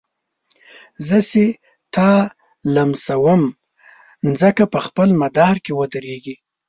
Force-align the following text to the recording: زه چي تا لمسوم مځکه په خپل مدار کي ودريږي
زه 1.07 1.17
چي 1.29 1.43
تا 1.93 2.09
لمسوم 2.73 3.41
مځکه 4.27 4.63
په 4.73 4.79
خپل 4.85 5.09
مدار 5.21 5.55
کي 5.65 5.71
ودريږي 5.79 6.35